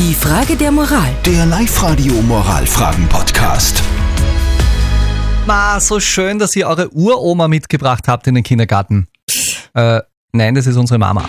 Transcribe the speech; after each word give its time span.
Die 0.00 0.14
Frage 0.14 0.56
der 0.56 0.72
Moral. 0.72 1.10
Der 1.26 1.44
Live-Radio 1.44 2.14
Moralfragen-Podcast. 2.22 3.82
Ma, 5.46 5.78
so 5.78 6.00
schön, 6.00 6.38
dass 6.38 6.56
ihr 6.56 6.68
eure 6.68 6.88
Uroma 6.94 7.48
mitgebracht 7.48 8.08
habt 8.08 8.26
in 8.26 8.34
den 8.34 8.42
Kindergarten. 8.42 9.08
Äh, 9.74 10.00
nein, 10.32 10.54
das 10.54 10.66
ist 10.66 10.78
unsere 10.78 10.98
Mama. 10.98 11.28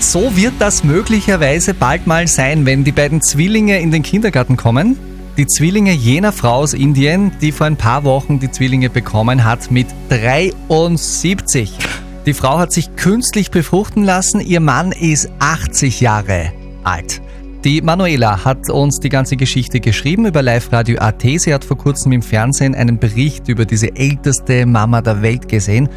So 0.00 0.34
wird 0.34 0.54
das 0.58 0.84
möglicherweise 0.84 1.74
bald 1.74 2.06
mal 2.06 2.26
sein, 2.28 2.64
wenn 2.64 2.82
die 2.82 2.92
beiden 2.92 3.20
Zwillinge 3.20 3.78
in 3.78 3.90
den 3.90 4.02
Kindergarten 4.02 4.56
kommen. 4.56 4.98
Die 5.36 5.46
Zwillinge 5.46 5.92
jener 5.92 6.32
Frau 6.32 6.54
aus 6.54 6.72
Indien, 6.72 7.32
die 7.42 7.52
vor 7.52 7.66
ein 7.66 7.76
paar 7.76 8.04
Wochen 8.04 8.40
die 8.40 8.50
Zwillinge 8.50 8.88
bekommen 8.88 9.44
hat 9.44 9.70
mit 9.70 9.86
73. 10.08 11.76
Die 12.24 12.32
Frau 12.32 12.58
hat 12.58 12.72
sich 12.72 12.96
künstlich 12.96 13.50
befruchten 13.50 14.02
lassen, 14.02 14.40
ihr 14.40 14.60
Mann 14.60 14.92
ist 14.92 15.28
80 15.40 16.00
Jahre 16.00 16.54
alt. 16.84 17.20
Die 17.64 17.82
Manuela 17.82 18.44
hat 18.44 18.70
uns 18.70 19.00
die 19.00 19.08
ganze 19.08 19.36
Geschichte 19.36 19.80
geschrieben 19.80 20.26
über 20.26 20.42
Live 20.42 20.72
Radio 20.72 21.00
AT. 21.00 21.22
Sie 21.22 21.52
hat 21.52 21.64
vor 21.64 21.76
kurzem 21.76 22.12
im 22.12 22.22
Fernsehen 22.22 22.76
einen 22.76 23.00
Bericht 23.00 23.48
über 23.48 23.64
diese 23.64 23.96
älteste 23.96 24.64
Mama 24.64 25.02
der 25.02 25.22
Welt 25.22 25.48
gesehen. 25.48 25.88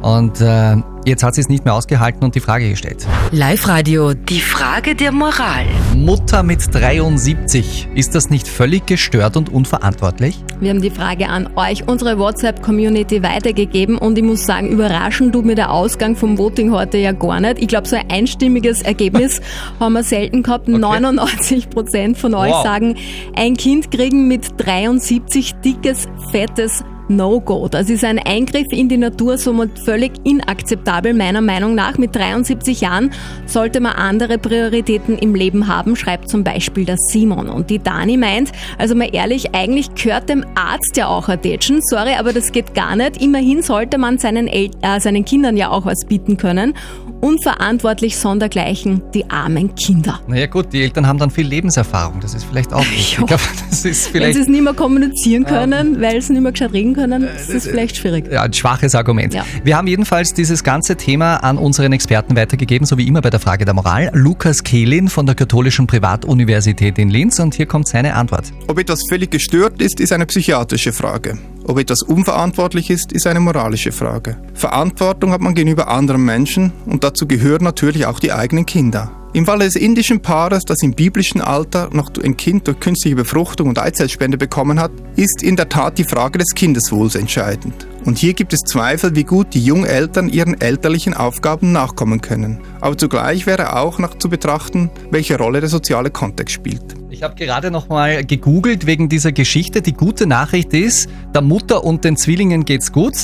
Und 0.00 0.40
äh, 0.40 0.76
jetzt 1.04 1.22
hat 1.22 1.34
sie 1.34 1.42
es 1.42 1.50
nicht 1.50 1.66
mehr 1.66 1.74
ausgehalten 1.74 2.24
und 2.24 2.34
die 2.34 2.40
Frage 2.40 2.70
gestellt. 2.70 3.06
Live-Radio, 3.30 4.14
die 4.14 4.40
Frage 4.40 4.94
der 4.94 5.12
Moral. 5.12 5.66
Mutter 5.94 6.42
mit 6.42 6.74
73, 6.74 7.88
ist 7.94 8.14
das 8.14 8.30
nicht 8.30 8.48
völlig 8.48 8.86
gestört 8.86 9.36
und 9.36 9.52
unverantwortlich? 9.52 10.38
Wir 10.60 10.70
haben 10.70 10.80
die 10.80 10.90
Frage 10.90 11.28
an 11.28 11.50
euch, 11.56 11.86
unsere 11.86 12.18
WhatsApp-Community 12.18 13.22
weitergegeben 13.22 13.98
und 13.98 14.16
ich 14.16 14.24
muss 14.24 14.44
sagen, 14.46 14.68
überraschend 14.68 15.32
tut 15.34 15.44
mir 15.44 15.54
der 15.54 15.70
Ausgang 15.70 16.16
vom 16.16 16.38
Voting 16.38 16.72
heute 16.72 16.98
ja 16.98 17.12
gar 17.12 17.40
nicht. 17.40 17.58
Ich 17.60 17.68
glaube, 17.68 17.86
so 17.86 17.96
ein 17.96 18.10
einstimmiges 18.10 18.82
Ergebnis 18.82 19.40
haben 19.80 19.92
wir 19.92 20.02
selten 20.02 20.42
gehabt. 20.42 20.68
99 20.68 21.68
Prozent 21.70 22.16
von 22.18 22.34
euch 22.34 22.52
Wow. 22.52 22.64
sagen, 22.64 22.96
ein 23.36 23.56
Kind 23.56 23.90
kriegen 23.90 24.28
mit 24.28 24.46
73 24.58 25.54
dickes, 25.64 26.06
fettes 26.30 26.84
No-Go. 27.08 27.68
Das 27.68 27.90
ist 27.90 28.04
ein 28.04 28.18
Eingriff 28.18 28.66
in 28.70 28.88
die 28.88 28.96
Natur, 28.96 29.38
somit 29.38 29.78
völlig 29.78 30.12
inakzeptabel 30.24 31.14
meiner 31.14 31.40
Meinung 31.40 31.74
nach. 31.74 31.98
Mit 31.98 32.14
73 32.14 32.80
Jahren 32.80 33.10
sollte 33.46 33.80
man 33.80 33.92
andere 33.92 34.38
Prioritäten 34.38 35.18
im 35.18 35.34
Leben 35.34 35.68
haben, 35.68 35.96
schreibt 35.96 36.28
zum 36.28 36.44
Beispiel 36.44 36.84
der 36.84 36.96
Simon. 36.98 37.48
Und 37.48 37.70
die 37.70 37.78
Dani 37.78 38.16
meint, 38.16 38.52
also 38.78 38.94
mal 38.94 39.08
ehrlich, 39.12 39.54
eigentlich 39.54 39.94
gehört 39.94 40.28
dem 40.28 40.44
Arzt 40.54 40.96
ja 40.96 41.08
auch 41.08 41.28
ein 41.28 41.40
Tätschen. 41.40 41.80
Sorry, 41.82 42.14
aber 42.18 42.32
das 42.32 42.52
geht 42.52 42.74
gar 42.74 42.96
nicht. 42.96 43.20
Immerhin 43.22 43.62
sollte 43.62 43.98
man 43.98 44.18
seinen, 44.18 44.48
El 44.48 44.70
äh, 44.82 45.00
seinen 45.00 45.24
Kindern 45.24 45.56
ja 45.56 45.70
auch 45.70 45.84
was 45.84 46.04
bieten 46.06 46.36
können. 46.36 46.74
Unverantwortlich 47.20 48.16
sondergleichen 48.16 49.02
die 49.14 49.30
armen 49.30 49.74
Kinder. 49.76 50.20
Naja 50.26 50.46
gut, 50.46 50.72
die 50.72 50.82
Eltern 50.82 51.06
haben 51.06 51.18
dann 51.18 51.30
viel 51.30 51.46
Lebenserfahrung. 51.46 52.20
Das 52.20 52.34
ist 52.34 52.44
vielleicht 52.44 52.72
auch 52.72 52.80
wichtig. 52.90 53.18
Ja. 53.18 53.36
Aber 53.36 53.42
das 53.70 53.84
ist 53.84 54.06
Wenn 54.06 54.12
vielleicht 54.12 54.34
sie 54.34 54.40
es 54.40 54.48
nicht 54.48 54.62
mehr 54.62 54.74
kommunizieren 54.74 55.44
können, 55.44 56.00
weil 56.00 56.20
sie 56.20 56.32
nicht 56.32 56.42
mehr 56.42 56.52
gescheit 56.52 56.72
reden 56.72 56.91
können, 56.94 57.24
ist 57.24 57.52
das 57.52 57.66
vielleicht 57.66 57.96
schwierig. 57.96 58.30
ja, 58.30 58.42
ein 58.42 58.52
schwaches 58.52 58.94
Argument. 58.94 59.34
Ja. 59.34 59.44
Wir 59.64 59.76
haben 59.76 59.86
jedenfalls 59.86 60.34
dieses 60.34 60.64
ganze 60.64 60.96
Thema 60.96 61.36
an 61.36 61.58
unseren 61.58 61.92
Experten 61.92 62.36
weitergegeben, 62.36 62.86
so 62.86 62.98
wie 62.98 63.06
immer 63.06 63.20
bei 63.20 63.30
der 63.30 63.40
Frage 63.40 63.64
der 63.64 63.74
Moral. 63.74 64.10
Lukas 64.12 64.62
Kehlin 64.62 65.08
von 65.08 65.26
der 65.26 65.34
Katholischen 65.34 65.86
Privatuniversität 65.86 66.98
in 66.98 67.08
Linz 67.08 67.38
und 67.38 67.54
hier 67.54 67.66
kommt 67.66 67.88
seine 67.88 68.14
Antwort. 68.14 68.52
Ob 68.68 68.78
etwas 68.78 69.02
völlig 69.08 69.30
gestört 69.30 69.80
ist, 69.80 70.00
ist 70.00 70.12
eine 70.12 70.26
psychiatrische 70.26 70.92
Frage. 70.92 71.38
Ob 71.64 71.78
etwas 71.78 72.02
unverantwortlich 72.02 72.90
ist, 72.90 73.12
ist 73.12 73.26
eine 73.26 73.40
moralische 73.40 73.92
Frage. 73.92 74.36
Verantwortung 74.54 75.32
hat 75.32 75.40
man 75.40 75.54
gegenüber 75.54 75.88
anderen 75.88 76.24
Menschen 76.24 76.72
und 76.86 77.04
dazu 77.04 77.26
gehören 77.26 77.62
natürlich 77.64 78.06
auch 78.06 78.20
die 78.20 78.32
eigenen 78.32 78.66
Kinder. 78.66 79.10
Im 79.34 79.46
Falle 79.46 79.64
des 79.64 79.76
indischen 79.76 80.20
Paares, 80.20 80.64
das 80.66 80.82
im 80.82 80.92
biblischen 80.92 81.40
Alter 81.40 81.88
noch 81.92 82.10
ein 82.22 82.36
Kind 82.36 82.66
durch 82.66 82.80
künstliche 82.80 83.16
Befruchtung 83.16 83.68
und 83.68 83.78
Eizellspende 83.78 84.36
bekommen 84.36 84.78
hat, 84.78 84.90
ist 85.16 85.42
in 85.42 85.56
der 85.56 85.70
Tat 85.70 85.96
die 85.96 86.04
Frage 86.04 86.38
des 86.38 86.54
Kindeswohls 86.54 87.14
entscheidend. 87.14 87.86
Und 88.04 88.18
hier 88.18 88.34
gibt 88.34 88.52
es 88.52 88.60
Zweifel, 88.60 89.16
wie 89.16 89.24
gut 89.24 89.54
die 89.54 89.64
jungen 89.64 89.86
Eltern 89.86 90.28
ihren 90.28 90.60
elterlichen 90.60 91.14
Aufgaben 91.14 91.72
nachkommen 91.72 92.20
können. 92.20 92.58
Aber 92.82 92.98
zugleich 92.98 93.46
wäre 93.46 93.76
auch 93.76 93.98
noch 93.98 94.18
zu 94.18 94.28
betrachten, 94.28 94.90
welche 95.10 95.38
Rolle 95.38 95.60
der 95.60 95.70
soziale 95.70 96.10
Kontext 96.10 96.54
spielt. 96.54 97.01
Ich 97.22 97.24
habe 97.24 97.36
gerade 97.36 97.70
nochmal 97.70 98.24
gegoogelt 98.24 98.84
wegen 98.84 99.08
dieser 99.08 99.30
Geschichte. 99.30 99.80
Die 99.80 99.92
gute 99.92 100.26
Nachricht 100.26 100.74
ist, 100.74 101.08
der 101.32 101.40
Mutter 101.40 101.84
und 101.84 102.02
den 102.02 102.16
Zwillingen 102.16 102.64
geht's 102.64 102.90
gut. 102.90 103.14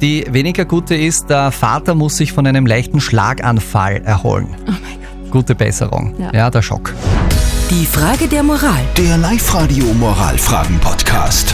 Die 0.00 0.24
weniger 0.30 0.64
gute 0.64 0.94
ist, 0.94 1.28
der 1.28 1.50
Vater 1.50 1.96
muss 1.96 2.16
sich 2.18 2.32
von 2.32 2.46
einem 2.46 2.66
leichten 2.66 3.00
Schlaganfall 3.00 4.02
erholen. 4.04 4.46
Oh 4.60 4.70
mein 4.70 4.78
Gott. 5.24 5.32
Gute 5.32 5.54
Besserung. 5.56 6.14
Ja. 6.20 6.32
ja, 6.32 6.50
der 6.50 6.62
Schock. 6.62 6.94
Die 7.68 7.84
Frage 7.84 8.28
der 8.28 8.44
Moral. 8.44 8.84
Der 8.96 9.18
Live-Radio 9.18 9.86
Moralfragen-Podcast. 9.86 11.52